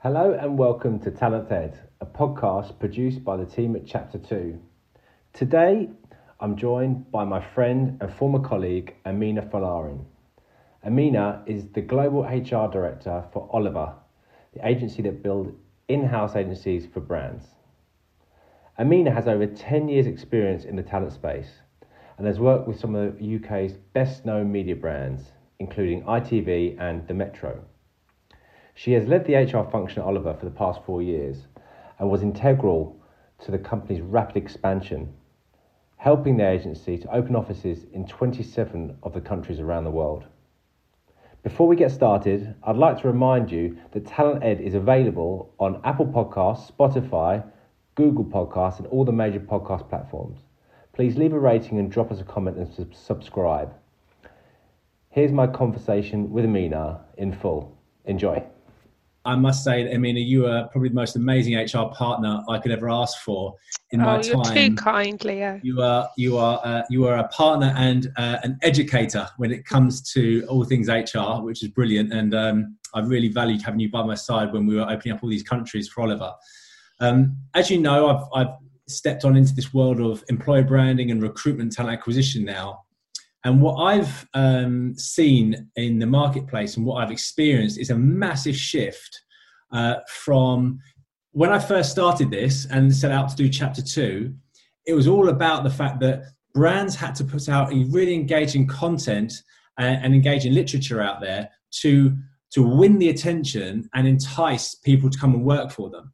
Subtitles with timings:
[0.00, 4.56] Hello and welcome to Talent Ed, a podcast produced by the team at Chapter 2.
[5.32, 5.88] Today,
[6.38, 10.04] I'm joined by my friend and former colleague Amina Falarin.
[10.84, 13.92] Amina is the Global HR Director for Oliver,
[14.54, 15.50] the agency that builds
[15.88, 17.46] in house agencies for brands.
[18.78, 21.50] Amina has over 10 years' experience in the talent space
[22.18, 27.04] and has worked with some of the UK's best known media brands, including ITV and
[27.08, 27.64] The Metro.
[28.78, 31.48] She has led the HR function at Oliver for the past four years
[31.98, 32.96] and was integral
[33.40, 35.12] to the company's rapid expansion,
[35.96, 40.26] helping the agency to open offices in 27 of the countries around the world.
[41.42, 45.80] Before we get started, I'd like to remind you that Talent Ed is available on
[45.82, 47.44] Apple Podcasts, Spotify,
[47.96, 50.38] Google Podcasts, and all the major podcast platforms.
[50.92, 53.74] Please leave a rating and drop us a comment and subscribe.
[55.10, 57.76] Here's my conversation with Amina in full.
[58.04, 58.46] Enjoy.
[59.28, 62.88] I must say, Amina, you are probably the most amazing HR partner I could ever
[62.88, 63.54] ask for
[63.90, 64.54] in oh, my you're time.
[64.54, 65.60] too kind, Leo.
[65.62, 69.66] You are you are uh, you are a partner and uh, an educator when it
[69.66, 72.10] comes to all things HR, which is brilliant.
[72.10, 75.22] And um, I really valued having you by my side when we were opening up
[75.22, 76.32] all these countries for Oliver.
[77.00, 78.54] Um, as you know, I've, I've
[78.88, 82.80] stepped on into this world of employer branding and recruitment talent acquisition now.
[83.48, 88.54] And what I've um, seen in the marketplace and what I've experienced is a massive
[88.54, 89.22] shift
[89.72, 90.78] uh, from
[91.32, 94.34] when I first started this and set out to do chapter two.
[94.84, 99.32] It was all about the fact that brands had to put out really engaging content
[99.78, 101.48] and, and engaging literature out there
[101.80, 102.14] to
[102.50, 106.12] to win the attention and entice people to come and work for them.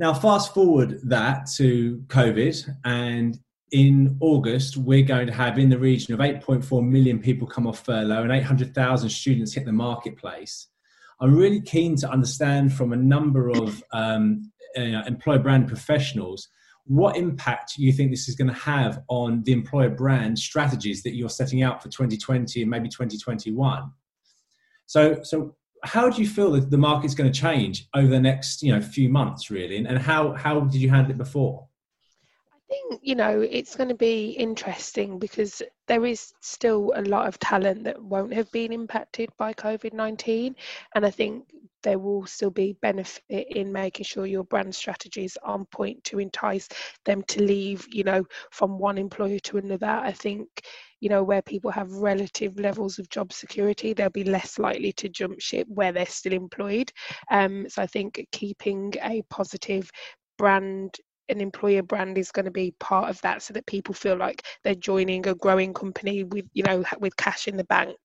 [0.00, 3.38] Now, fast forward that to COVID, and
[3.70, 7.84] in August, we're going to have in the region of 8.4 million people come off
[7.84, 10.68] furlough and 800,000 students hit the marketplace.
[11.20, 16.48] I'm really keen to understand from a number of um, uh, employer brand professionals
[16.84, 21.14] what impact you think this is going to have on the employer brand strategies that
[21.14, 23.90] you're setting out for 2020 and maybe 2021.
[24.86, 28.62] So, so how do you feel that the market's going to change over the next
[28.62, 31.67] you know few months really and, and how how did you handle it before
[32.68, 37.38] think you know it's going to be interesting because there is still a lot of
[37.38, 40.54] talent that won't have been impacted by COVID 19.
[40.94, 41.44] And I think
[41.82, 46.68] there will still be benefit in making sure your brand strategies on point to entice
[47.04, 49.86] them to leave, you know, from one employer to another.
[49.86, 50.48] I think,
[51.00, 55.08] you know, where people have relative levels of job security, they'll be less likely to
[55.08, 56.92] jump ship where they're still employed.
[57.30, 59.90] Um, so I think keeping a positive
[60.36, 60.94] brand
[61.28, 64.44] an employer brand is going to be part of that so that people feel like
[64.64, 67.96] they're joining a growing company with you know with cash in the bank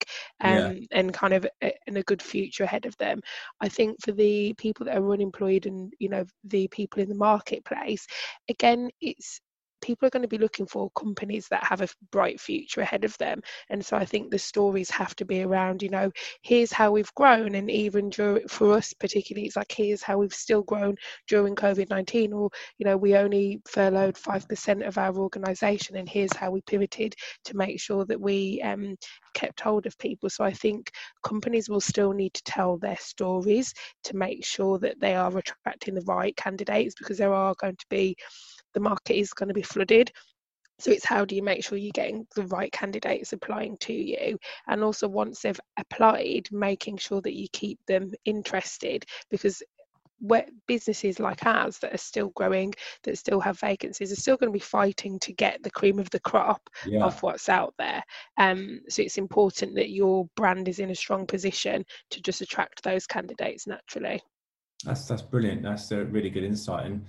[0.42, 0.74] um, yeah.
[0.92, 3.22] and kind of a, and a good future ahead of them
[3.62, 7.16] i think for the people that are unemployed and you know the people in the
[7.16, 8.06] marketplace
[8.50, 9.40] again it's
[9.84, 13.18] people are going to be looking for companies that have a bright future ahead of
[13.20, 13.42] them.
[13.70, 16.12] And so i think the stories have to be around you know
[16.42, 20.34] here's how we've grown and even during, for us particularly it's like here's how we've
[20.34, 20.96] still grown
[21.28, 26.52] during covid-19 or you know we only furloughed 5% of our organization and here's how
[26.52, 27.16] we pivoted
[27.46, 28.96] to make sure that we um,
[29.34, 30.30] kept hold of people.
[30.30, 30.92] So i think
[31.24, 33.74] companies will still need to tell their stories
[34.06, 37.86] to make sure that they are attracting the right candidates because there are going to
[37.90, 38.16] be
[38.74, 40.12] the market is going to be flooded.
[40.80, 44.38] So it's how do you make sure you're getting the right candidates applying to you?
[44.68, 49.62] And also once they've applied making sure that you keep them interested because
[50.24, 52.74] where businesses like ours that are still growing
[53.04, 56.10] that still have vacancies are still going to be fighting to get the cream of
[56.12, 57.04] the crop yeah.
[57.04, 58.02] of what's out there.
[58.38, 62.84] Um, so it's important that your brand is in a strong position to just attract
[62.84, 64.22] those candidates naturally.
[64.86, 65.64] That's that's brilliant.
[65.64, 66.86] That's a really good insight.
[66.86, 67.06] And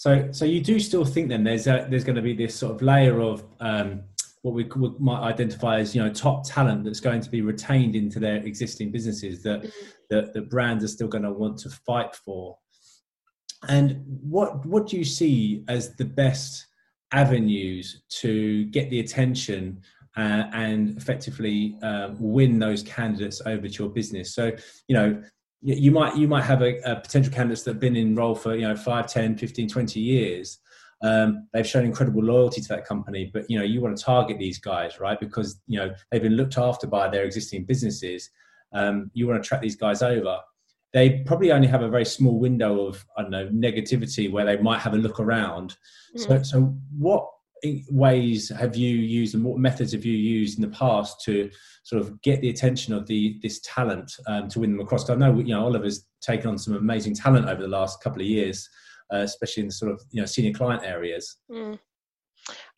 [0.00, 2.74] so, so you do still think then there's a, there's going to be this sort
[2.74, 4.00] of layer of um,
[4.40, 4.66] what we
[4.98, 8.90] might identify as you know top talent that's going to be retained into their existing
[8.90, 9.88] businesses that mm-hmm.
[10.08, 12.56] that the brands are still going to want to fight for.
[13.68, 16.66] And what what do you see as the best
[17.12, 19.82] avenues to get the attention
[20.16, 24.34] uh, and effectively uh, win those candidates over to your business?
[24.34, 24.50] So
[24.88, 25.22] you know
[25.62, 28.54] you might you might have a, a, potential candidates that have been in role for
[28.54, 30.58] you know 5 10 15 20 years.
[31.02, 34.38] Um, they've shown incredible loyalty to that company but you know you want to target
[34.38, 35.18] these guys right?
[35.18, 38.30] Because you know they've been looked after by their existing businesses.
[38.72, 40.38] Um, you want to track these guys over.
[40.92, 44.56] They probably only have a very small window of i don't know negativity where they
[44.56, 45.76] might have a look around.
[46.16, 46.26] Mm.
[46.26, 47.26] so so what
[47.90, 51.50] ways have you used and what methods have you used in the past to
[51.82, 55.08] sort of get the attention of the this talent um, to win them across?
[55.08, 58.26] I know you know Oliver's taken on some amazing talent over the last couple of
[58.26, 58.68] years,
[59.12, 61.36] uh, especially in the sort of you know senior client areas.
[61.50, 61.78] Mm.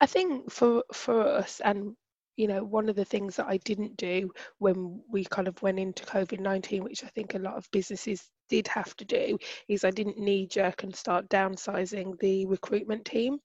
[0.01, 1.97] I think for for us and
[2.37, 5.79] you know one of the things that I didn't do when we kind of went
[5.79, 9.39] into COVID nineteen, which I think a lot of businesses did have to do,
[9.69, 13.39] is I didn't knee jerk and start downsizing the recruitment team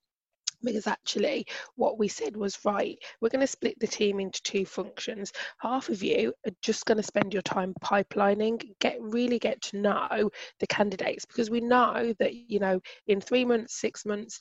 [0.62, 1.46] because actually
[1.76, 2.98] what we said was right.
[3.20, 5.32] We're going to split the team into two functions.
[5.58, 9.78] Half of you are just going to spend your time pipelining get really get to
[9.78, 14.40] know the candidates because we know that you know in 3 months 6 months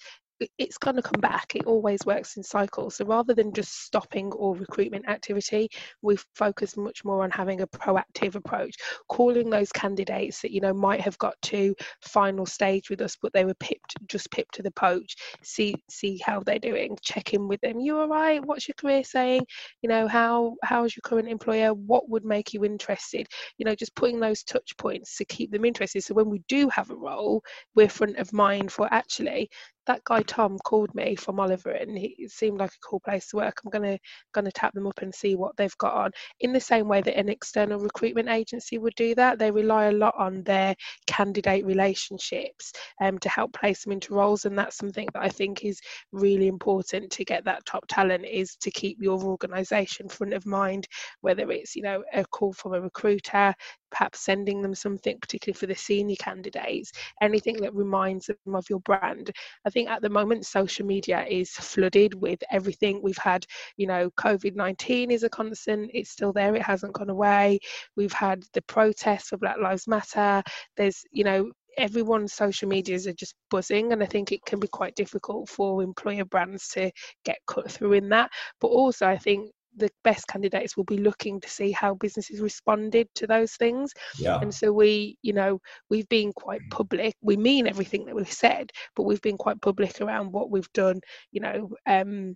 [0.57, 1.55] it's going to come back.
[1.55, 2.95] It always works in cycles.
[2.95, 5.69] So rather than just stopping all recruitment activity,
[6.01, 8.75] we focus much more on having a proactive approach,
[9.09, 13.33] calling those candidates that you know might have got to final stage with us, but
[13.33, 15.15] they were pipped, just pipped to the poach.
[15.43, 16.97] See, see how they're doing.
[17.01, 17.79] Check in with them.
[17.79, 18.43] You all right?
[18.45, 19.41] What's your career saying?
[19.81, 21.73] You know how how's your current employer?
[21.73, 23.27] What would make you interested?
[23.57, 26.03] You know, just putting those touch points to keep them interested.
[26.03, 27.41] So when we do have a role,
[27.75, 29.49] we're front of mind for actually
[29.87, 33.37] that guy Tom called me from Oliver and he, seemed like a cool place to
[33.37, 33.61] work.
[33.63, 33.97] I'm gonna
[34.33, 36.11] gonna tap them up and see what they've got on.
[36.41, 39.91] In the same way that an external recruitment agency would do that, they rely a
[39.91, 40.75] lot on their
[41.07, 45.63] candidate relationships um, to help place them into roles, and that's something that I think
[45.63, 45.79] is
[46.11, 50.87] really important to get that top talent is to keep your organisation front of mind,
[51.21, 53.53] whether it's you know a call from a recruiter,
[53.91, 56.91] perhaps sending them something, particularly for the senior candidates,
[57.21, 59.31] anything that reminds them of your brand.
[59.65, 63.01] I think at the moment, social media is flooded with everything.
[63.01, 63.45] We've had,
[63.77, 67.59] you know, COVID 19 is a constant, it's still there, it hasn't gone away.
[67.95, 70.43] We've had the protests for Black Lives Matter.
[70.75, 74.67] There's, you know, everyone's social medias are just buzzing and i think it can be
[74.67, 76.91] quite difficult for employer brands to
[77.23, 81.39] get cut through in that but also i think the best candidates will be looking
[81.41, 83.91] to see how businesses responded to those things.
[84.17, 84.39] Yeah.
[84.41, 85.59] And so we, you know,
[85.89, 87.15] we've been quite public.
[87.21, 91.01] We mean everything that we've said, but we've been quite public around what we've done,
[91.31, 92.35] you know, um,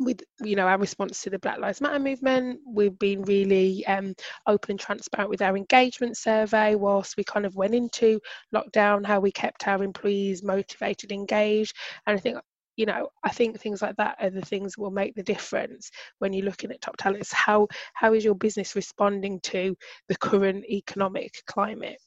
[0.00, 4.14] with you know our response to the black lives matter movement we've been really um,
[4.46, 8.18] open and transparent with our engagement survey whilst we kind of went into
[8.54, 11.76] lockdown how we kept our employees motivated engaged
[12.06, 12.38] and i think
[12.80, 15.90] you know i think things like that are the things that will make the difference
[16.18, 19.76] when you're looking at top talents how how is your business responding to
[20.08, 22.00] the current economic climate?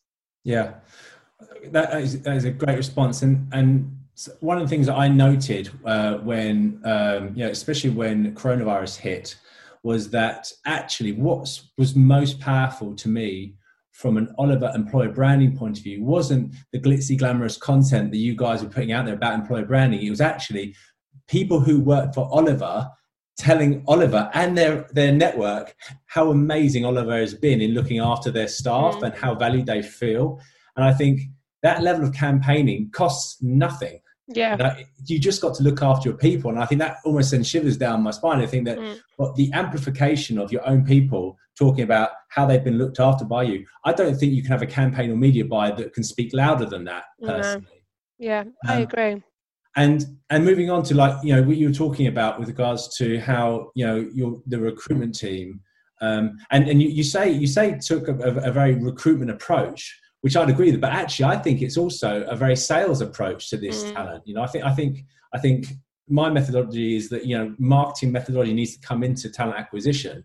[0.43, 0.75] Yeah.
[1.71, 3.21] That is, that is a great response.
[3.21, 3.99] And and
[4.39, 8.97] one of the things that i noted uh, when um, you know especially when coronavirus
[8.97, 9.35] hit
[9.81, 13.55] was that actually what was most powerful to me
[13.93, 18.35] from an Oliver employer branding point of view wasn't the glitzy, glamorous content that you
[18.35, 20.01] guys were putting out there about employer branding.
[20.01, 20.75] It was actually
[21.27, 22.89] people who worked for Oliver
[23.37, 25.75] telling Oliver and their, their network
[26.07, 29.03] how amazing Oliver has been in looking after their staff mm.
[29.03, 30.39] and how valued they feel.
[30.75, 31.21] And I think
[31.61, 33.99] that level of campaigning costs nothing.
[34.27, 34.55] Yeah.
[34.55, 36.49] That you just got to look after your people.
[36.49, 38.41] And I think that almost sends shivers down my spine.
[38.41, 39.35] I think that mm.
[39.35, 43.65] the amplification of your own people talking about how they've been looked after by you,
[43.85, 46.65] I don't think you can have a campaign or media buy that can speak louder
[46.65, 47.67] than that personally.
[48.19, 48.27] No.
[48.27, 49.23] Yeah, I um, agree.
[49.75, 52.95] And and moving on to like, you know, what you were talking about with regards
[52.97, 55.61] to how, you know, your the recruitment team
[56.01, 59.99] um, and, and you, you say you say took a, a, a very recruitment approach
[60.23, 60.79] which I'd agree with.
[60.79, 63.93] But actually, I think it's also a very sales approach to this mm.
[63.93, 64.23] talent.
[64.25, 65.67] You know, I think I think I think
[66.07, 70.23] my methodology is that you know marketing methodology needs to come into talent acquisition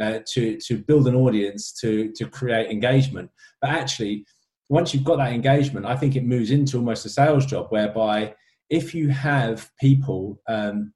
[0.00, 3.30] uh, to to build an audience to to create engagement.
[3.60, 4.24] But actually,
[4.68, 8.34] once you've got that engagement, I think it moves into almost a sales job whereby
[8.70, 10.92] if you have people um,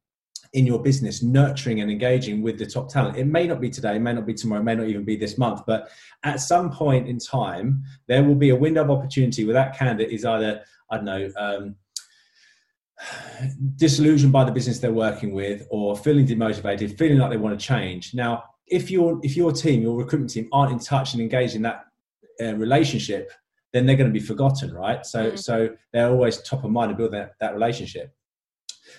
[0.52, 3.98] in your business nurturing and engaging with the top talent it may not be today
[3.98, 5.90] may not be tomorrow may not even be this month but
[6.24, 10.12] at some point in time there will be a window of opportunity where that candidate
[10.12, 11.74] is either i don't know um,
[13.76, 17.66] disillusioned by the business they're working with or feeling demotivated feeling like they want to
[17.66, 21.54] change now if your if your team your recruitment team aren't in touch and engaged
[21.54, 21.84] in that
[22.40, 23.30] uh, relationship
[23.72, 25.38] then they're going to be forgotten right so mm.
[25.38, 28.14] so they're always top of mind to build that, that relationship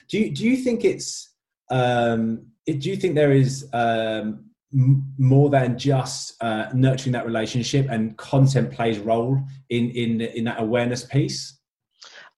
[0.10, 1.34] do you do you think it's
[1.70, 7.88] um, do you think there is um, m- more than just uh, nurturing that relationship
[7.90, 11.60] and content plays a role in in in that awareness piece?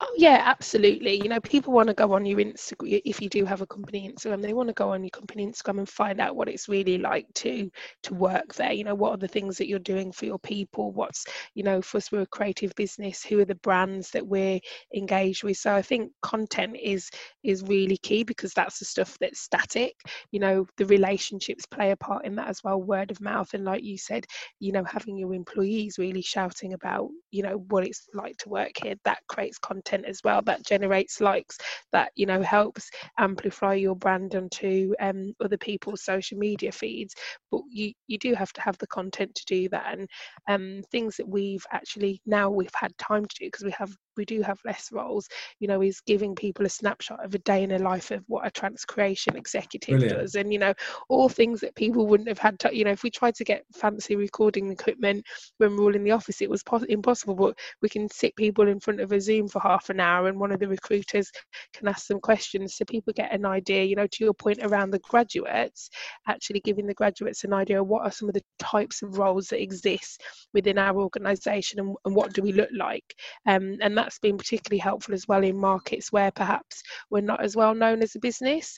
[0.01, 1.15] Oh yeah, absolutely.
[1.23, 4.11] You know, people want to go on your Instagram if you do have a company
[4.11, 4.41] Instagram.
[4.41, 7.27] They want to go on your company Instagram and find out what it's really like
[7.35, 7.71] to
[8.03, 8.73] to work there.
[8.73, 10.91] You know, what are the things that you're doing for your people?
[10.91, 13.23] What's you know, for us we're a creative business.
[13.23, 14.59] Who are the brands that we're
[14.93, 15.57] engaged with?
[15.57, 17.09] So I think content is
[17.43, 19.95] is really key because that's the stuff that's static.
[20.29, 22.81] You know, the relationships play a part in that as well.
[22.81, 24.25] Word of mouth and like you said,
[24.59, 28.71] you know, having your employees really shouting about you know what it's like to work
[28.83, 28.95] here.
[29.05, 31.57] That creates content as well that generates likes
[31.91, 37.13] that you know helps amplify your brand onto um, other people's social media feeds.
[37.51, 39.97] But you you do have to have the content to do that.
[39.97, 40.09] And
[40.47, 44.25] um, things that we've actually now we've had time to do because we have we
[44.25, 45.27] do have less roles,
[45.59, 48.45] you know, is giving people a snapshot of a day in a life of what
[48.45, 50.19] a transcreation executive Brilliant.
[50.19, 50.35] does.
[50.35, 50.73] And, you know,
[51.09, 53.65] all things that people wouldn't have had to, you know, if we tried to get
[53.73, 55.25] fancy recording equipment
[55.57, 57.35] when we were all in the office, it was pos- impossible.
[57.35, 60.39] But we can sit people in front of a Zoom for half an hour and
[60.39, 61.31] one of the recruiters
[61.73, 64.91] can ask them questions so people get an idea, you know, to your point around
[64.91, 65.89] the graduates,
[66.27, 69.47] actually giving the graduates an idea of what are some of the types of roles
[69.47, 70.21] that exist
[70.53, 73.15] within our organisation and, and what do we look like.
[73.45, 77.43] Um, and that that's been particularly helpful as well in markets where perhaps we're not
[77.43, 78.77] as well known as a business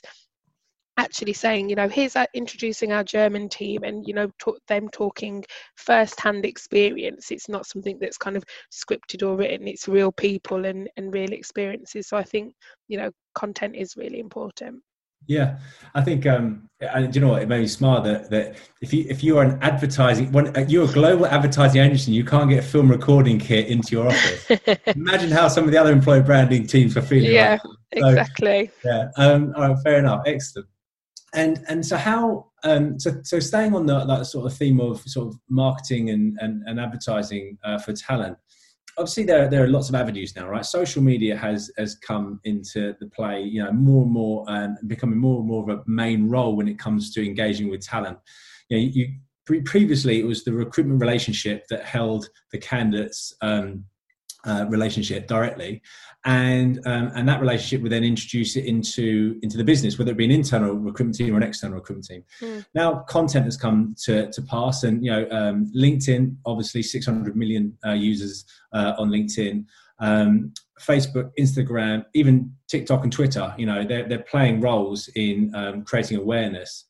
[0.96, 4.88] actually saying, you know, here's our, introducing our German team and, you know, talk, them
[4.88, 5.44] talking
[5.76, 7.30] first-hand experience.
[7.30, 8.42] It's not something that's kind of
[8.72, 9.68] scripted or written.
[9.68, 12.08] It's real people and, and real experiences.
[12.08, 12.52] So I think,
[12.88, 14.82] you know, content is really important.
[15.26, 15.58] Yeah,
[15.94, 17.42] I think, um, and you know what?
[17.42, 20.64] It made me smile that that if you if you are an advertising, when uh,
[20.68, 24.50] you're a global advertising agency, you can't get a film recording kit into your office.
[24.86, 27.32] Imagine how some of the other employer branding teams are feeling.
[27.32, 28.70] Yeah, so, exactly.
[28.84, 29.10] Yeah.
[29.16, 29.78] Um, all right.
[29.82, 30.22] Fair enough.
[30.26, 30.68] Excellent.
[31.34, 35.00] And and so how um, so so staying on the that sort of theme of
[35.02, 38.38] sort of marketing and and, and advertising uh, for talent
[38.98, 40.66] obviously there, there are lots of avenues now, right?
[40.66, 45.18] Social media has has come into the play, you know, more and more and becoming
[45.18, 48.18] more and more of a main role when it comes to engaging with talent.
[48.68, 53.84] You know, you previously it was the recruitment relationship that held the candidates um,
[54.48, 55.82] uh, relationship directly,
[56.24, 60.16] and um, and that relationship would then introduce it into into the business, whether it
[60.16, 62.24] be an internal recruitment team or an external recruitment team.
[62.40, 62.66] Mm.
[62.74, 67.76] Now, content has come to to pass, and you know, um, LinkedIn obviously 600 million
[67.86, 69.64] uh, users uh, on LinkedIn.
[70.00, 75.82] Um, Facebook, Instagram, even TikTok and Twitter, you know, they're, they're playing roles in um,
[75.82, 76.84] creating awareness.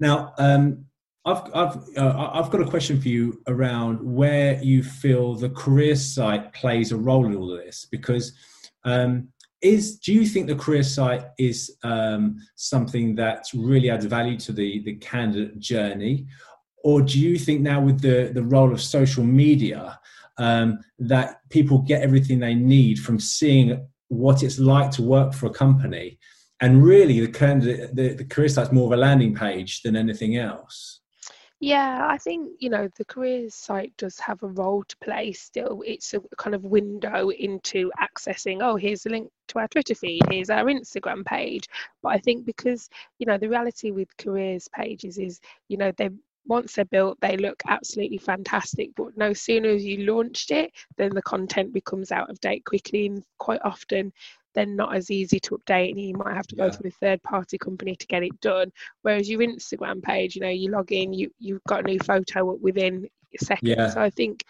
[0.00, 0.86] Now, um,
[1.24, 5.94] I've I've uh, I've got a question for you around where you feel the career
[5.94, 8.32] site plays a role in all of this because
[8.84, 9.28] um,
[9.60, 14.52] is do you think the career site is um, something that really adds value to
[14.52, 16.26] the the candidate journey,
[16.82, 19.98] or do you think now with the the role of social media
[20.38, 25.46] um, that people get everything they need from seeing what it's like to work for
[25.46, 26.18] a company,
[26.60, 30.36] and really the candidate the, the career site's more of a landing page than anything
[30.36, 31.01] else?
[31.64, 35.80] Yeah, I think, you know, the careers site does have a role to play still.
[35.86, 40.22] It's a kind of window into accessing, oh, here's a link to our Twitter feed,
[40.28, 41.68] here's our Instagram page.
[42.02, 42.88] But I think because,
[43.20, 46.10] you know, the reality with careers pages is, you know, they
[46.46, 48.90] once they're built, they look absolutely fantastic.
[48.96, 53.06] But no sooner as you launched it, then the content becomes out of date quickly.
[53.06, 54.12] And quite often,
[54.54, 56.70] they're not as easy to update and you might have to go yeah.
[56.70, 58.70] through a third party company to get it done
[59.02, 62.54] whereas your instagram page you know you log in you you've got a new photo
[62.54, 63.88] within seconds yeah.
[63.88, 64.44] so i think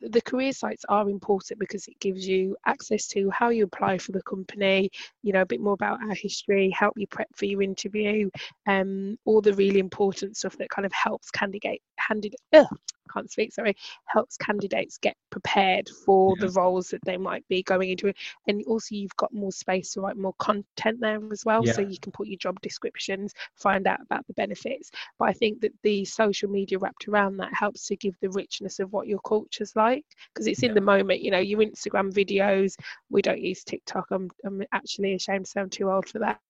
[0.00, 4.12] the career sites are important because it gives you access to how you apply for
[4.12, 4.90] the company
[5.22, 8.28] you know a bit more about our history help you prep for your interview
[8.66, 12.66] um all the really important stuff that kind of helps candidate handed ugh,
[13.08, 16.46] can't speak sorry helps candidates get prepared for yeah.
[16.46, 18.12] the roles that they might be going into
[18.46, 21.72] and also you've got more space to write more content there as well yeah.
[21.72, 25.60] so you can put your job descriptions find out about the benefits but i think
[25.60, 29.20] that the social media wrapped around that helps to give the richness of what your
[29.20, 32.74] culture's like because it's in the moment you know your instagram videos
[33.10, 36.40] we don't use tiktok i'm, I'm actually ashamed to say i'm too old for that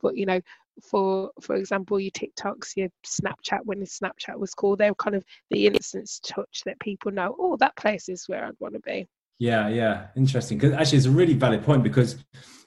[0.00, 0.40] but you know
[0.82, 5.66] for for example your tiktoks your snapchat when snapchat was called they're kind of the
[5.66, 9.08] instance touch that people know oh that place is where i'd want to be.
[9.38, 12.16] Yeah yeah interesting because actually it's a really valid point because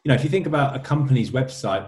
[0.04, 1.88] you know if you think about a company's website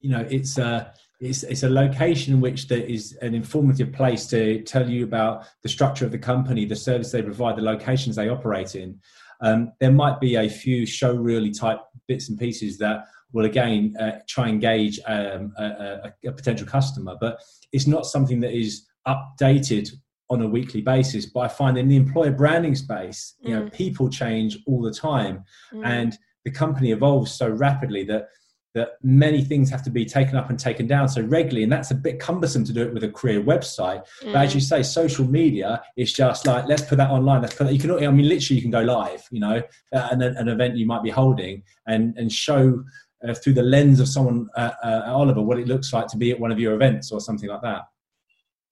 [0.00, 4.62] you know it's a it's, it's a location which there is an informative place to
[4.62, 8.28] tell you about the structure of the company the service they provide the locations they
[8.28, 8.98] operate in.
[9.42, 13.94] Um, there might be a few show really type bits and pieces that will again
[14.00, 17.38] uh, try and engage um, a, a, a, potential customer, but
[17.72, 19.90] it's not something that is updated
[20.28, 23.72] on a weekly basis But I find in the employer branding space you know Mm.
[23.72, 25.44] people change all the time
[25.74, 25.82] Mm.
[25.84, 28.28] and the company evolves so rapidly that
[28.72, 31.90] that many things have to be taken up and taken down so regularly and that's
[31.90, 34.54] a bit cumbersome to do it with a career website but as Mm.
[34.54, 37.80] you say social media is just like let's put that online let's put that, you
[37.80, 39.60] can i mean literally you can go live you know
[39.96, 42.84] uh, an, an event you might be holding and and show
[43.26, 46.30] uh, through the lens of someone uh, uh, oliver what it looks like to be
[46.30, 47.82] at one of your events or something like that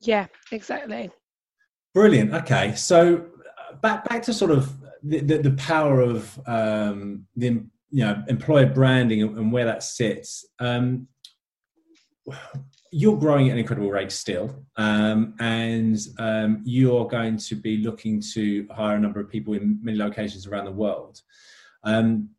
[0.00, 1.11] yeah, exactly.
[1.95, 2.33] Brilliant.
[2.35, 7.64] Okay, so uh, back back to sort of the, the, the power of um, the
[7.90, 10.47] you know employer branding and, and where that sits.
[10.61, 11.09] Um,
[12.90, 18.23] you're growing at an incredible rate still, um, and um, you're going to be looking
[18.35, 21.21] to hire a number of people in many locations around the world.
[21.85, 22.31] Um,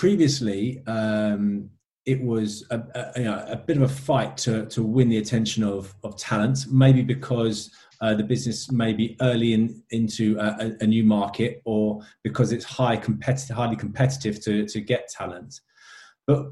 [0.00, 1.68] previously, um,
[2.06, 5.18] it was a, a, you know, a bit of a fight to, to win the
[5.18, 10.74] attention of, of talent, maybe because uh, the business may be early in, into a,
[10.80, 15.60] a, new market or because it's high competitive, highly competitive to, to get talent.
[16.26, 16.46] But,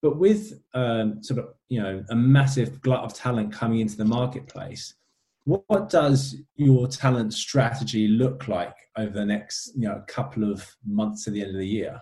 [0.00, 4.06] but with um, sort of you know a massive glut of talent coming into the
[4.06, 4.94] marketplace,
[5.44, 10.66] what, what does your talent strategy look like over the next you know couple of
[10.86, 12.00] months to the end of the year?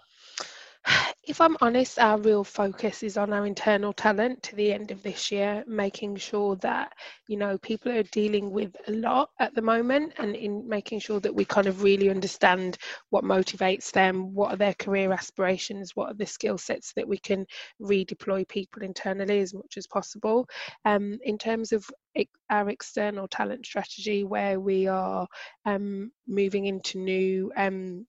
[1.26, 5.02] If I'm honest, our real focus is on our internal talent to the end of
[5.02, 6.92] this year, making sure that,
[7.28, 11.20] you know, people are dealing with a lot at the moment and in making sure
[11.20, 12.76] that we kind of really understand
[13.08, 17.16] what motivates them, what are their career aspirations, what are the skill sets that we
[17.16, 17.46] can
[17.80, 20.46] redeploy people internally as much as possible.
[20.84, 21.86] Um, in terms of
[22.50, 25.26] our external talent strategy, where we are
[25.64, 28.06] um, moving into new um,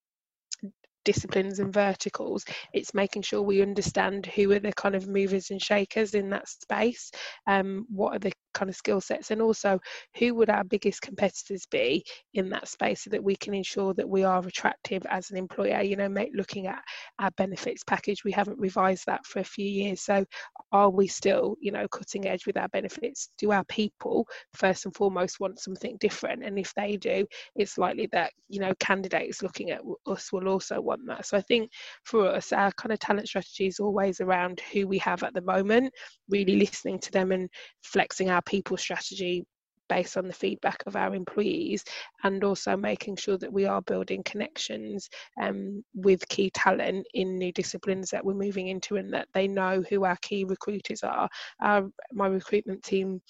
[1.06, 2.44] disciplines and verticals
[2.74, 6.50] it's making sure we understand who are the kind of movers and shakers in that
[6.50, 7.12] space
[7.48, 9.80] um, what are the kind of skill sets and also
[10.18, 14.10] who would our biggest competitors be in that space so that we can ensure that
[14.10, 16.82] we are attractive as an employer you know make, looking at
[17.20, 18.24] our benefits package.
[18.24, 20.26] We haven't revised that for a few years so
[20.72, 23.30] are we still you know cutting edge with our benefits?
[23.38, 26.44] Do our people first and foremost want something different?
[26.44, 30.82] And if they do it's likely that you know candidates looking at us will also
[30.82, 31.26] want that.
[31.26, 31.70] So i think
[32.06, 35.42] for us our kind of talent strategy is always around who we have at the
[35.42, 35.94] moment
[36.30, 37.50] really listening to them and
[37.84, 39.46] flexing our people strategy
[39.88, 41.84] based on the feedback of our employees
[42.24, 45.10] and also making sure that we are building connections
[45.42, 49.84] um, with key talent in new disciplines that we're moving into and that they know
[49.90, 51.30] who our key recruiters are.
[51.62, 53.22] Our, my recruitment team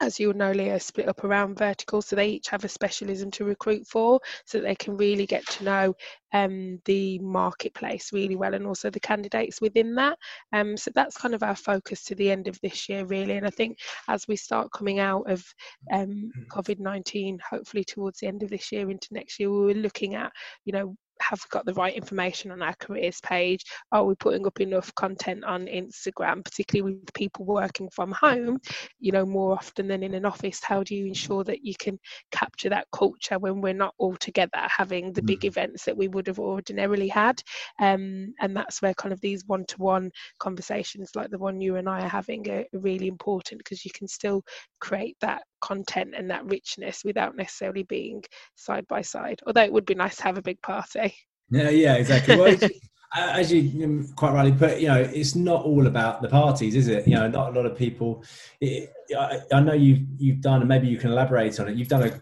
[0.00, 3.44] as you'll know, Leah, split up around verticals, so they each have a specialism to
[3.44, 5.94] recruit for, so they can really get to know
[6.32, 10.18] um, the marketplace really well, and also the candidates within that.
[10.52, 13.36] Um, so that's kind of our focus to the end of this year, really.
[13.36, 13.78] And I think
[14.08, 15.44] as we start coming out of
[15.92, 20.14] um, COVID nineteen, hopefully towards the end of this year into next year, we're looking
[20.14, 20.32] at,
[20.64, 23.64] you know, have we got the right information on our careers page?
[23.92, 28.58] Are we putting up enough content on Instagram, particularly with people working from home,
[28.98, 30.60] you know, more often than in an office?
[30.62, 31.98] How do you ensure that you can
[32.32, 36.26] capture that culture when we're not all together having the big events that we would
[36.26, 37.42] have ordinarily had?
[37.80, 41.76] Um, and that's where kind of these one to one conversations like the one you
[41.76, 44.42] and I are having are really important because you can still
[44.80, 48.22] create that content and that richness without necessarily being
[48.54, 49.40] side by side.
[49.46, 51.14] Although it would be nice to have a big party.
[51.50, 52.36] Yeah, yeah, exactly.
[52.36, 52.56] Well,
[53.16, 57.06] as you quite rightly put, you know, it's not all about the parties, is it?
[57.06, 58.24] You know, not a lot of people.
[58.60, 61.76] It, I, I, know you've you've done, and maybe you can elaborate on it.
[61.76, 62.20] You've done a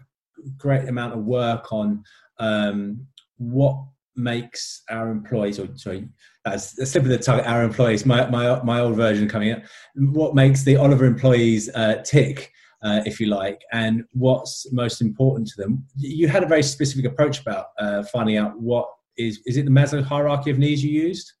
[0.57, 2.03] great amount of work on
[2.39, 3.77] um, what
[4.15, 6.07] makes our employees, or sorry,
[6.43, 7.41] that's a slip of the tongue.
[7.41, 9.63] Our employees, my my my old version coming up.
[9.95, 12.51] What makes the Oliver employees uh, tick?
[12.85, 15.83] Uh, if you like, and what's most important to them.
[15.97, 19.71] You had a very specific approach about uh, finding out what is is it the
[19.71, 21.33] Maslow hierarchy of needs you used?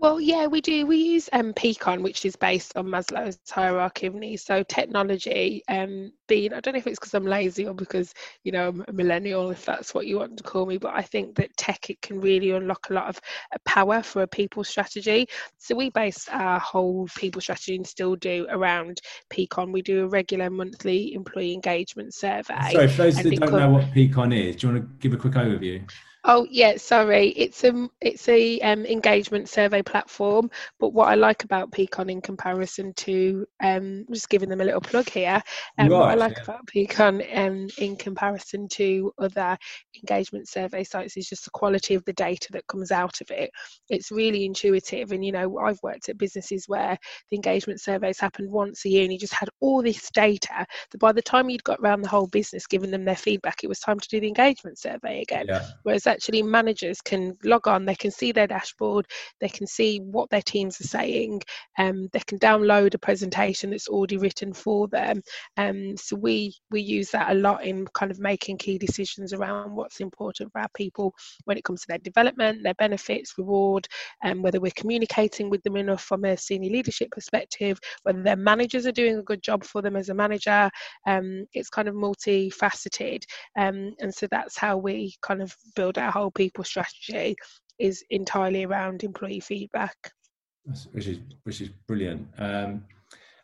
[0.00, 0.86] Well, yeah, we do.
[0.86, 4.42] We use um, Peakon, which is based on Maslow's hierarchy of needs.
[4.42, 8.50] So technology, um, being I don't know if it's because I'm lazy or because you
[8.50, 10.78] know I'm a millennial, if that's what you want to call me.
[10.78, 13.20] But I think that tech it can really unlock a lot of
[13.52, 15.28] uh, power for a people strategy.
[15.58, 19.70] So we base our whole people strategy and still do around Peakon.
[19.70, 22.72] We do a regular monthly employee engagement survey.
[22.72, 25.20] Sorry, for those that don't know what Peakon is, do you want to give a
[25.20, 25.86] quick overview?
[26.24, 27.28] Oh yeah, sorry.
[27.30, 30.50] It's a it's a um, engagement survey platform.
[30.78, 34.82] But what I like about Peakon in comparison to um, just giving them a little
[34.82, 35.40] plug here.
[35.78, 36.44] Um, You what I like yeah.
[36.44, 39.56] about Peakon um, in comparison to other
[39.96, 43.50] engagement survey sites is just the quality of the data that comes out of it.
[43.88, 46.98] It's really intuitive, and you know I've worked at businesses where
[47.30, 50.98] the engagement surveys happened once a year, and you just had all this data that
[50.98, 53.80] by the time you'd got around the whole business, giving them their feedback, it was
[53.80, 55.66] time to do the engagement survey again Yeah.
[55.82, 59.06] whereas actually managers can log on they can see their dashboard
[59.40, 61.40] they can see what their teams are saying
[61.78, 65.22] um, they can download a presentation that's already written for them.
[65.56, 69.74] Um, so we we use that a lot in kind of making key decisions around
[69.74, 73.86] what's important for our people when it comes to their development their benefits reward
[74.22, 78.86] and whether we're communicating with them enough from a senior leadership perspective whether their managers
[78.86, 80.70] are doing a good job for them as a manager.
[81.06, 83.22] Um, it's kind of multifaceted.
[83.58, 87.36] Um, and so that's how we kind of build our whole people strategy
[87.78, 89.96] is entirely around employee feedback.
[90.92, 92.28] Which is which is brilliant.
[92.38, 92.84] Um,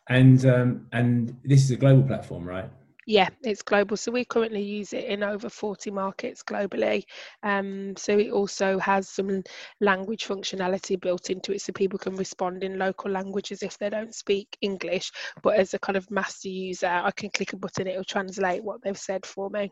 [0.09, 2.69] and um, and this is a global platform, right?
[3.07, 3.97] yeah it's global.
[3.97, 7.03] So we currently use it in over 40 markets globally.
[7.41, 9.43] Um, so it also has some
[9.79, 14.13] language functionality built into it so people can respond in local languages if they don't
[14.13, 15.09] speak english.
[15.41, 18.83] But as a kind of master user i can click a button it'll translate what
[18.83, 19.71] they've said for me.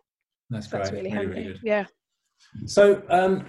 [0.50, 1.28] That's really, really, handy.
[1.28, 1.60] really good.
[1.64, 1.86] yeah
[2.66, 3.46] So, um,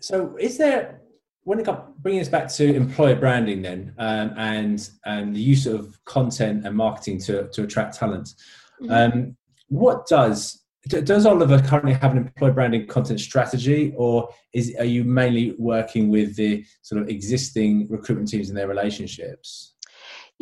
[0.00, 1.00] so is there
[1.44, 5.66] when it comes bringing us back to employer branding then, um, and and the use
[5.66, 8.34] of content and marketing to to attract talent?
[8.80, 8.90] Mhm.
[8.90, 9.36] Um,
[9.68, 15.04] what does does Oliver currently have an employer branding content strategy, or is are you
[15.04, 19.71] mainly working with the sort of existing recruitment teams and their relationships?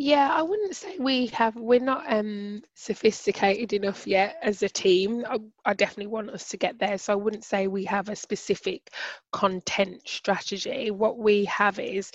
[0.03, 1.55] Yeah, I wouldn't say we have.
[1.55, 5.23] We're not um, sophisticated enough yet as a team.
[5.29, 6.97] I, I definitely want us to get there.
[6.97, 8.89] So I wouldn't say we have a specific
[9.31, 10.89] content strategy.
[10.89, 12.11] What we have is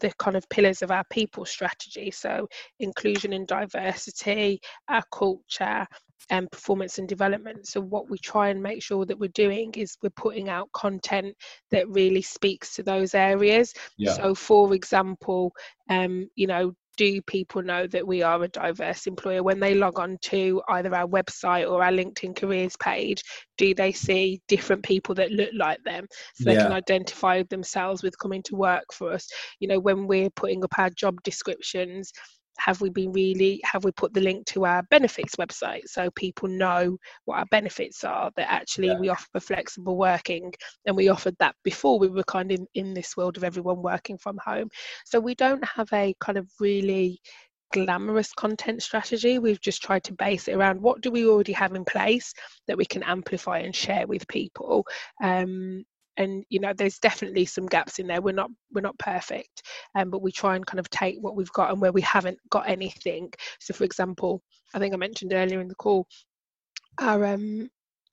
[0.00, 2.10] the kind of pillars of our people strategy.
[2.10, 2.48] So
[2.80, 5.86] inclusion and diversity, our culture,
[6.30, 7.68] and performance and development.
[7.68, 11.34] So what we try and make sure that we're doing is we're putting out content
[11.72, 13.74] that really speaks to those areas.
[13.98, 14.12] Yeah.
[14.12, 15.52] So, for example,
[15.90, 20.00] um, you know, do people know that we are a diverse employer when they log
[20.00, 23.22] on to either our website or our LinkedIn careers page?
[23.56, 28.18] Do they see different people that look like them so they can identify themselves with
[28.18, 29.28] coming to work for us?
[29.60, 32.12] You know, when we're putting up our job descriptions,
[32.58, 36.48] have we been really have we put the link to our benefits website so people
[36.48, 38.98] know what our benefits are that actually Yeah.
[38.98, 40.52] we offer flexible working?
[40.86, 43.82] And we offered that before we were kind of in, in this world of everyone
[43.82, 44.68] working from home.
[45.04, 47.20] So we don't have a kind of really
[47.72, 49.38] glamorous content strategy.
[49.38, 52.32] We've just tried to base it around what do we already have in place
[52.66, 54.86] that we can amplify and share with people?
[55.22, 55.84] Um,
[56.18, 58.20] and you know there's definitely some gaps in there.
[58.20, 59.62] We're not we're not perfect
[59.94, 62.38] um, but we try and kind of take what we've got and where we haven't
[62.50, 63.32] got anything.
[63.60, 64.42] So for example
[64.74, 66.06] i think i mentioned earlier in the call
[67.00, 67.68] our um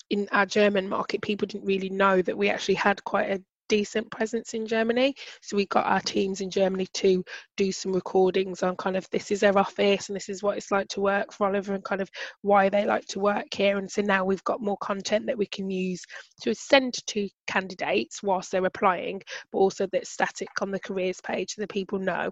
[0.09, 4.09] in our german market people didn't really know that we actually had quite a decent
[4.11, 5.15] presence in Germany.
[5.41, 7.23] So we got our teams in Germany to
[7.57, 10.71] do some recordings on kind of this is their office and this is what it's
[10.71, 12.09] like to work for Oliver and kind of
[12.41, 13.77] why they like to work here.
[13.77, 16.03] And so now we've got more content that we can use
[16.41, 21.55] to send to candidates whilst they're applying, but also that's static on the careers page
[21.55, 22.31] so that people know,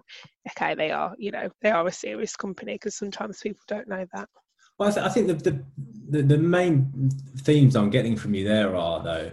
[0.50, 4.06] okay, they are, you know, they are a serious company because sometimes people don't know
[4.12, 4.28] that.
[4.78, 5.64] Well, I, th- I think the, the
[6.10, 9.30] the the main themes I'm getting from you there are though,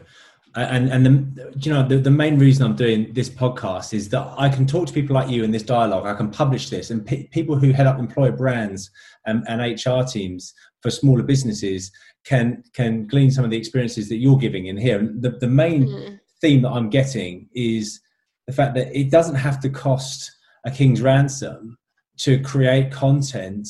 [0.55, 4.27] and and the you know the, the main reason I'm doing this podcast is that
[4.37, 6.05] I can talk to people like you in this dialogue.
[6.05, 8.89] I can publish this, and pe- people who head up employer brands
[9.25, 11.91] and, and HR teams for smaller businesses
[12.25, 14.99] can can glean some of the experiences that you're giving in here.
[14.99, 16.19] And the the main Mm.
[16.41, 18.01] theme that I'm getting is
[18.47, 20.31] the fact that it doesn't have to cost
[20.65, 21.77] a king's ransom
[22.17, 23.67] to create content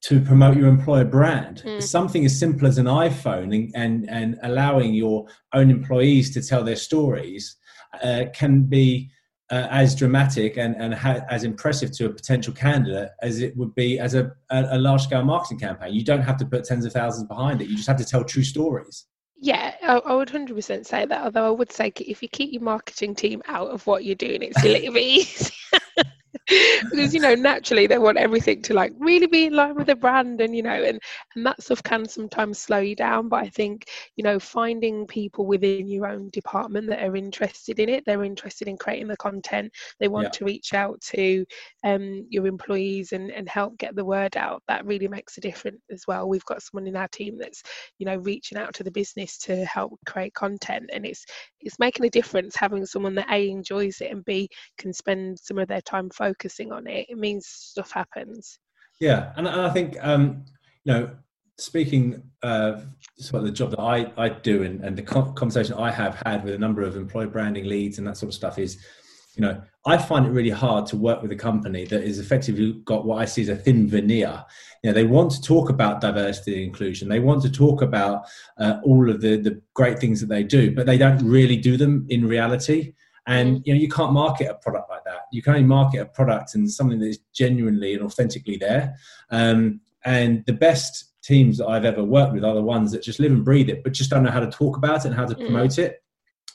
[0.00, 1.62] to promote your employer brand.
[1.64, 1.82] Mm.
[1.82, 6.62] Something as simple as an iPhone and, and, and allowing your own employees to tell
[6.62, 7.56] their stories
[8.02, 9.10] uh, can be
[9.50, 13.74] uh, as dramatic and, and ha- as impressive to a potential candidate as it would
[13.74, 15.94] be as a, a, a large scale marketing campaign.
[15.94, 17.68] You don't have to put tens of thousands behind it.
[17.68, 19.06] You just have to tell true stories.
[19.40, 21.22] Yeah, I, I would 100% say that.
[21.22, 24.42] Although I would say if you keep your marketing team out of what you're doing,
[24.42, 25.77] it's a little bit easier.
[26.48, 29.96] Because you know naturally they want everything to like really be in line with the
[29.96, 31.00] brand and you know and
[31.34, 35.44] and that stuff can sometimes slow you down but i think you know finding people
[35.46, 39.70] within your own department that are interested in it they're interested in creating the content
[40.00, 40.30] they want yeah.
[40.30, 41.44] to reach out to
[41.84, 45.80] um, your employees and and help get the word out that really makes a difference
[45.90, 47.62] as well we've got someone in our team that's
[47.98, 51.26] you know reaching out to the business to help create content and it's
[51.60, 55.58] it's making a difference having someone that a enjoys it and b can spend some
[55.58, 58.58] of their time focusing on it it means stuff happens.
[59.00, 60.44] Yeah and, and i think um
[60.84, 61.10] you know
[61.58, 62.86] speaking of
[63.18, 66.44] sort of the job that i i do and, and the conversation i have had
[66.44, 68.78] with a number of employee branding leads and that sort of stuff is
[69.36, 72.80] you know i find it really hard to work with a company that is effectively
[72.84, 74.44] got what i see as a thin veneer.
[74.82, 77.08] You know they want to talk about diversity and inclusion.
[77.08, 78.26] They want to talk about
[78.58, 81.76] uh, all of the the great things that they do but they don't really do
[81.76, 82.94] them in reality.
[83.26, 83.62] And mm.
[83.64, 84.97] you know you can't market a product like that
[85.32, 88.94] you can only market a product and something that is genuinely and authentically there
[89.30, 93.20] um, and the best teams that i've ever worked with are the ones that just
[93.20, 95.26] live and breathe it but just don't know how to talk about it and how
[95.26, 95.46] to mm.
[95.46, 96.02] promote it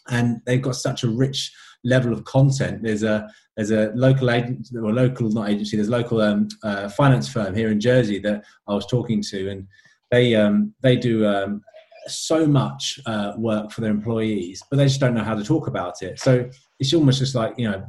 [0.09, 1.51] and they've got such a rich
[1.83, 2.83] level of content.
[2.83, 5.77] There's a there's a local agent or local not agency.
[5.77, 9.49] There's a local um, uh, finance firm here in Jersey that I was talking to,
[9.49, 9.67] and
[10.12, 11.62] they um, they do um,
[12.07, 15.67] so much uh, work for their employees, but they just don't know how to talk
[15.67, 16.19] about it.
[16.19, 17.86] So it's almost just like you know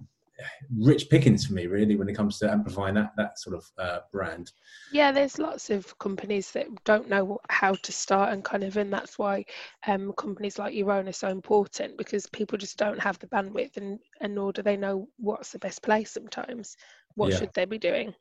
[0.77, 3.99] rich pickings for me really when it comes to amplifying that that sort of uh,
[4.13, 4.53] brand.
[4.93, 8.93] Yeah there's lots of companies that don't know how to start and kind of and
[8.93, 9.45] that's why
[9.87, 13.77] um, companies like your own are so important because people just don't have the bandwidth
[13.77, 16.77] and and nor do they know what's the best place sometimes.
[17.15, 17.39] What yeah.
[17.39, 18.15] should they be doing?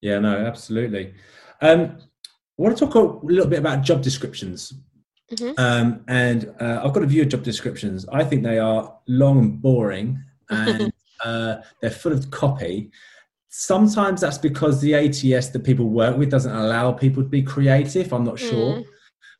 [0.00, 1.14] Yeah no absolutely.
[1.60, 4.74] Um, i want to talk a little bit about job descriptions.
[5.30, 5.52] Mm-hmm.
[5.58, 8.06] um, and uh, i've got a view of job descriptions.
[8.10, 10.92] I think they are long and boring and
[11.24, 12.90] uh, they're full of copy.
[13.48, 18.12] Sometimes that's because the ATS that people work with doesn't allow people to be creative.
[18.12, 18.84] I'm not sure, mm.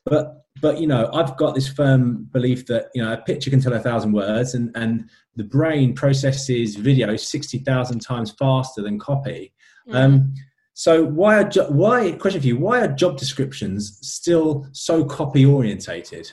[0.05, 3.61] but but you know I've got this firm belief that you know a picture can
[3.61, 8.99] tell a thousand words, and and the brain processes video sixty thousand times faster than
[8.99, 9.53] copy.
[9.89, 9.95] Mm.
[9.95, 10.35] Um,
[10.73, 12.57] so why are jo- why question for you?
[12.57, 16.33] Why are job descriptions still so copy orientated?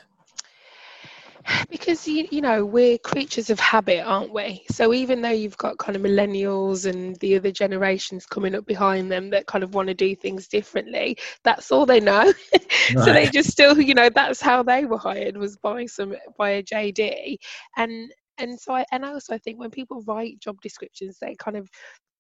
[1.69, 4.63] Because you, you know we're creatures of habit aren't we?
[4.71, 9.12] So even though you've got kind of millennials and the other generations coming up behind
[9.12, 12.34] them that kind of want to do things differently that's all they know.
[12.53, 12.65] Right.
[13.05, 16.49] so they just still you know that's how they were hired was by some by
[16.51, 17.38] a jd
[17.77, 21.58] and and so I and I also think when people write job descriptions they kind
[21.58, 21.69] of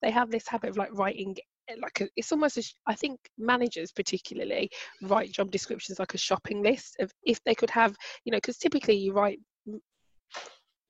[0.01, 1.35] they have this habit of like writing
[1.81, 4.69] like a, it's almost a, I think managers particularly
[5.01, 8.57] write job descriptions like a shopping list of if they could have you know because
[8.57, 9.39] typically you write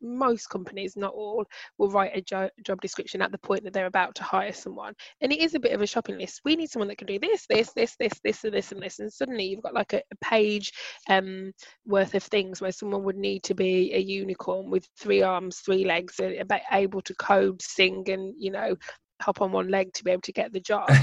[0.01, 1.45] most companies not all
[1.77, 4.93] will write a jo- job description at the point that they're about to hire someone.
[5.21, 6.41] And it is a bit of a shopping list.
[6.45, 8.99] We need someone that can do this this this this this and this and this.
[8.99, 10.71] And suddenly you've got like a, a page
[11.09, 11.51] um,
[11.85, 15.85] worth of things where someone would need to be a unicorn with three arms three
[15.85, 18.75] legs uh, able to code sing and you know
[19.21, 20.89] hop on one leg to be able to get the job.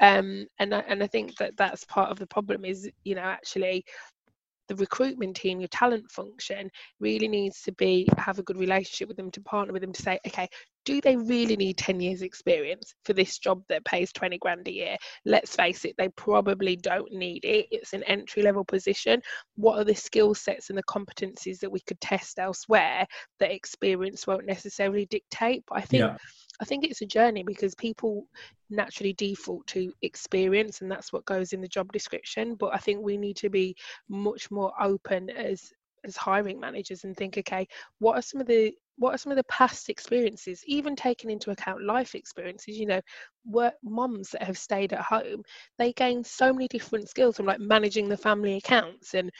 [0.00, 3.22] Um, and I, and I think that that's part of the problem is you know
[3.22, 3.84] actually
[4.68, 9.16] the recruitment team your talent function really needs to be have a good relationship with
[9.16, 10.48] them to partner with them to say okay
[10.88, 14.72] do they really need 10 years experience for this job that pays 20 grand a
[14.72, 14.96] year?
[15.26, 17.66] Let's face it they probably don't need it.
[17.70, 19.20] It's an entry level position.
[19.56, 23.06] What are the skill sets and the competencies that we could test elsewhere
[23.38, 25.62] that experience won't necessarily dictate?
[25.68, 26.16] But i think yeah.
[26.62, 28.24] I think it's a journey because people
[28.70, 32.54] naturally default to experience and that's what goes in the job description.
[32.54, 33.76] But I think we need to be
[34.08, 35.70] much more open as
[36.04, 39.36] as hiring managers and think, okay, what are some of the what are some of
[39.36, 43.00] the past experiences, even taking into account life experiences, you know,
[43.46, 45.42] work moms that have stayed at home,
[45.78, 49.30] they gain so many different skills from like managing the family accounts and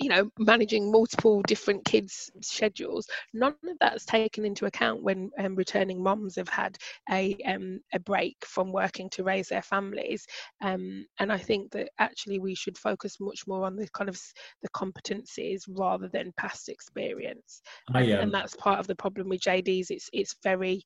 [0.00, 5.54] you know managing multiple different kids schedules none of that's taken into account when um,
[5.54, 6.76] returning moms have had
[7.10, 10.26] a um, a break from working to raise their families.
[10.62, 14.18] Um, and i think that actually we should focus much more on the kind of
[14.62, 17.60] the competencies rather than past experience.
[17.94, 20.82] I, um, and that's part of the problem with jd's it's it's very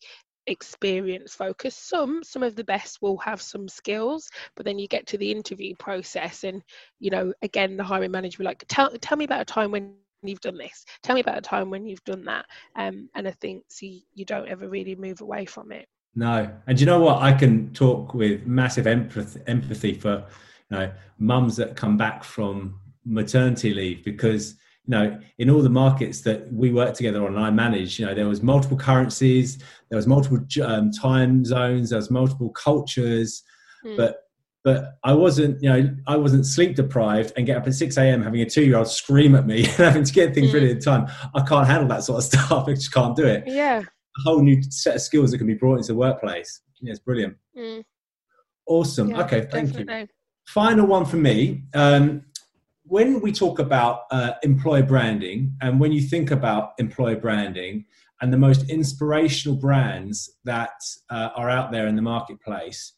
[0.46, 5.06] experience focused some some of the best will have some skills but then you get
[5.06, 6.62] to the interview process and
[7.00, 9.94] you know again the hiring manager will like tell tell me about a time when
[10.28, 10.84] you've done this.
[11.02, 12.46] Tell me about a time when you've done that.
[12.76, 15.86] Um, and i think see you don't ever really move away from it.
[16.14, 16.50] No.
[16.66, 17.22] And you know what?
[17.22, 20.24] I can talk with massive empathy empathy for
[20.70, 25.70] you know mums that come back from maternity leave because you know, in all the
[25.70, 29.58] markets that we worked together on and I managed, you know, there was multiple currencies,
[29.88, 33.42] there was multiple um, time zones, there was multiple cultures,
[33.84, 33.96] mm.
[33.96, 34.20] but
[34.62, 38.22] but I wasn't, you know, I wasn't sleep deprived and get up at 6 a.m.
[38.22, 40.54] having a two year old scream at me and having to get things mm.
[40.54, 41.06] ready the time.
[41.34, 42.66] I can't handle that sort of stuff.
[42.66, 43.44] I just can't do it.
[43.46, 43.80] Yeah.
[43.80, 46.62] A whole new set of skills that can be brought into the workplace.
[46.80, 47.36] Yeah, it's brilliant.
[47.56, 47.84] Mm.
[48.66, 49.10] Awesome.
[49.10, 50.00] Yeah, okay, thank definitely.
[50.00, 50.08] you.
[50.46, 51.64] Final one for me.
[51.74, 52.22] Um,
[52.84, 57.86] when we talk about uh, employer branding and when you think about employer branding
[58.20, 60.72] and the most inspirational brands that
[61.10, 62.92] uh, are out there in the marketplace,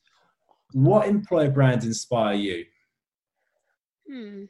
[0.73, 2.65] what employer brands inspire you?
[4.11, 4.45] Hmm.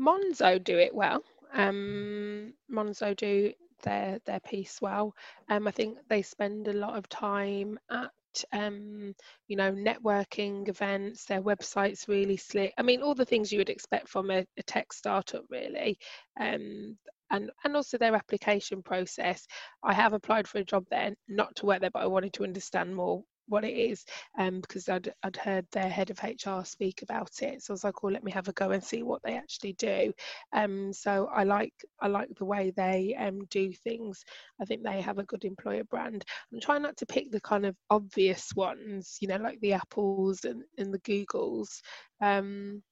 [0.00, 1.22] Monzo do it well.
[1.54, 5.14] Um, Monzo do their their piece well.
[5.48, 8.10] Um, I think they spend a lot of time at
[8.52, 9.14] um,
[9.48, 11.24] you know networking events.
[11.24, 12.72] Their website's really slick.
[12.78, 15.98] I mean, all the things you would expect from a, a tech startup, really.
[16.40, 16.96] Um,
[17.30, 19.46] and, and also their application process.
[19.82, 22.44] I have applied for a job there, not to work there, but I wanted to
[22.44, 24.04] understand more what it is
[24.38, 27.62] um, because I'd, I'd heard their head of HR speak about it.
[27.62, 29.74] So I was like, well, let me have a go and see what they actually
[29.74, 30.12] do.
[30.52, 34.24] Um, so I like I like the way they um, do things.
[34.60, 36.24] I think they have a good employer brand.
[36.52, 40.44] I'm trying not to pick the kind of obvious ones, you know, like the Apples
[40.44, 41.80] and, and the Googles.
[42.20, 42.82] Um,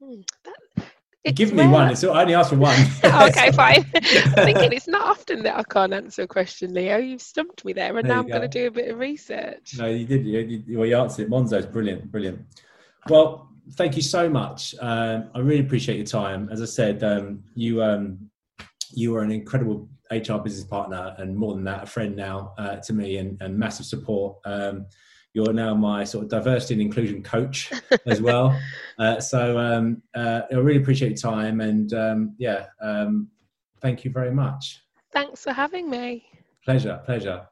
[0.00, 0.20] hmm,
[1.24, 1.90] that, Give me one.
[1.90, 2.78] It's I only asked for one.
[3.04, 3.84] okay, fine.
[3.84, 6.96] Thinking it's not often that I can't answer a question, Leo.
[6.96, 8.38] You've stumped me there, and there now I'm go.
[8.38, 9.76] going to do a bit of research.
[9.78, 10.24] No, you did.
[10.26, 11.30] You, you, well, you answered it.
[11.30, 12.40] Monzo's brilliant, brilliant.
[13.08, 14.74] Well, thank you so much.
[14.80, 16.48] Um, I really appreciate your time.
[16.50, 18.30] As I said, um, you um,
[18.92, 22.76] you are an incredible HR business partner, and more than that, a friend now uh,
[22.76, 24.38] to me, and, and massive support.
[24.44, 24.86] Um,
[25.32, 27.72] you're now my sort of diversity and inclusion coach
[28.06, 28.58] as well.
[28.98, 33.28] Uh, so um, uh, I really appreciate your time and um, yeah, um,
[33.80, 34.82] thank you very much.
[35.12, 36.24] Thanks for having me.
[36.64, 37.46] Pleasure, pleasure.